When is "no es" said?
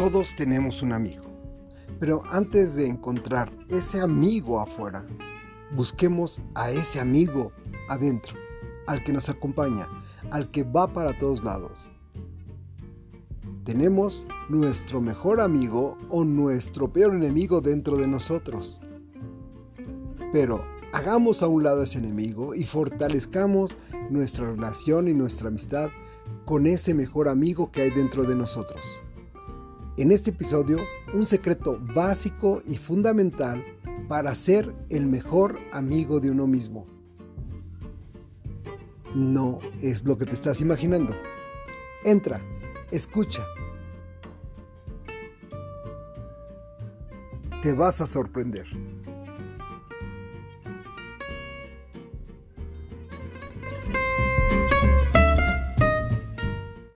39.14-40.04